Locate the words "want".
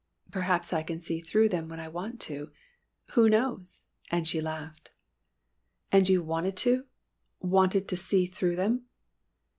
1.87-2.19